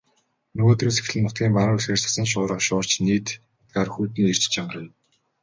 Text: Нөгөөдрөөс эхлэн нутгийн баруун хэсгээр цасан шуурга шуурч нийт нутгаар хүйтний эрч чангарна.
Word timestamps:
Нөгөөдрөөс 0.55 0.97
эхлэн 1.01 1.23
нутгийн 1.25 1.55
баруун 1.57 1.77
хэсгээр 1.79 2.03
цасан 2.05 2.25
шуурга 2.31 2.57
шуурч 2.67 2.91
нийт 3.05 3.27
нутгаар 3.61 3.89
хүйтний 3.91 4.27
эрч 4.31 4.41
чангарна. 4.53 4.91